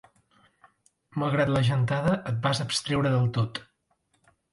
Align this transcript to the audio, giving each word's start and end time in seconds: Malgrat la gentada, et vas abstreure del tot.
Malgrat 1.23 1.51
la 1.55 1.61
gentada, 1.67 2.13
et 2.31 2.39
vas 2.47 2.61
abstreure 2.65 3.13
del 3.17 3.29
tot. 3.37 3.61